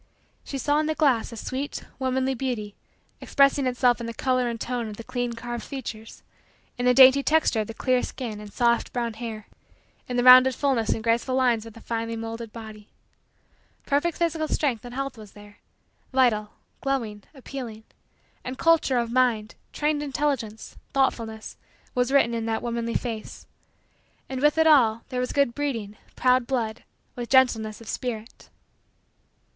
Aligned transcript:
She 0.43 0.57
saw 0.57 0.79
in 0.79 0.87
the 0.87 0.95
glass, 0.95 1.31
a 1.31 1.37
sweet, 1.37 1.83
womanly, 1.99 2.33
beauty, 2.33 2.73
expressing 3.21 3.67
itself 3.67 3.99
in 4.01 4.07
the 4.07 4.15
color 4.15 4.49
and 4.49 4.59
tone 4.59 4.87
of 4.89 4.97
the 4.97 5.03
clean 5.03 5.33
carved 5.33 5.63
features; 5.63 6.23
in 6.75 6.85
the 6.87 6.93
dainty 6.95 7.21
texture 7.21 7.59
of 7.61 7.67
the 7.67 7.75
clear 7.75 8.01
skin 8.01 8.39
and 8.39 8.51
soft, 8.51 8.91
brown, 8.93 9.13
hair; 9.13 9.45
and 10.09 10.17
in 10.17 10.17
the 10.17 10.23
rounded 10.27 10.55
fullness 10.55 10.89
and 10.89 11.03
graceful 11.03 11.35
lines 11.35 11.67
of 11.67 11.73
the 11.73 11.79
finely 11.81 12.15
moulded 12.15 12.51
body. 12.51 12.87
Perfect 13.85 14.17
physical 14.17 14.47
strength 14.47 14.83
and 14.83 14.95
health 14.95 15.19
was 15.19 15.33
there 15.33 15.59
vital, 16.11 16.49
glowing, 16.81 17.21
appealing. 17.35 17.83
And 18.43 18.57
culture 18.57 18.97
of 18.97 19.11
mind, 19.11 19.53
trained 19.71 20.01
intelligence, 20.01 20.77
thoughtfulness, 20.93 21.57
was 21.93 22.11
written 22.11 22.33
in 22.33 22.47
that 22.47 22.63
womanly 22.63 22.95
face. 22.95 23.45
And, 24.27 24.41
with 24.41 24.57
it 24.57 24.65
all, 24.65 25.03
there 25.09 25.19
was 25.19 25.31
good 25.31 25.53
breeding, 25.53 25.95
proud 26.15 26.47
blood, 26.47 26.85
with 27.15 27.29
gentleness 27.29 27.81
of 27.81 27.87
spirit. 27.87 28.49